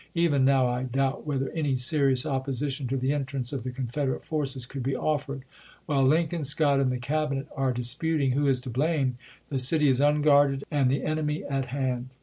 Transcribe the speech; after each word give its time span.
Even 0.15 0.43
now 0.43 0.65
I 0.65 0.81
doubt 0.81 1.27
whether 1.27 1.51
any 1.51 1.77
serious 1.77 2.25
opposition 2.25 2.87
to 2.87 2.97
the 2.97 3.13
entrance 3.13 3.53
of 3.53 3.61
the 3.63 3.69
Confederate 3.69 4.23
forces 4.23 4.65
could 4.65 4.81
be 4.81 4.95
offered. 4.95 5.43
While 5.85 6.03
Lincoln, 6.07 6.43
Scott, 6.43 6.79
and 6.79 6.91
the 6.91 6.97
Cabinet 6.97 7.45
are 7.55 7.71
disputing 7.71 8.31
who 8.31 8.47
is 8.47 8.59
to 8.61 8.71
blame, 8.71 9.19
the 9.49 9.59
city 9.59 9.87
is 9.89 10.01
unguarded 10.01 10.63
and 10.71 10.89
the 10.89 11.03
enemy 11.03 11.43
at 11.43 11.67
hand. 11.67 12.09